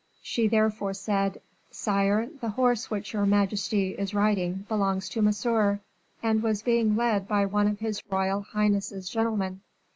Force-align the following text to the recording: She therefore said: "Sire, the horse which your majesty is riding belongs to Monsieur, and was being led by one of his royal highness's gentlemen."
She 0.23 0.47
therefore 0.47 0.95
said: 0.95 1.39
"Sire, 1.69 2.25
the 2.39 2.49
horse 2.49 2.89
which 2.89 3.13
your 3.13 3.27
majesty 3.27 3.89
is 3.91 4.15
riding 4.15 4.65
belongs 4.67 5.07
to 5.09 5.21
Monsieur, 5.21 5.79
and 6.23 6.41
was 6.41 6.63
being 6.63 6.95
led 6.95 7.27
by 7.27 7.45
one 7.45 7.67
of 7.67 7.77
his 7.81 8.01
royal 8.09 8.41
highness's 8.41 9.07
gentlemen." 9.07 9.61